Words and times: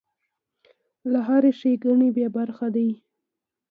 له 1.11 1.19
هرې 1.27 1.51
ښېګڼې 1.59 2.09
بې 2.15 2.27
برخې 2.35 2.67
دی. 2.75 2.89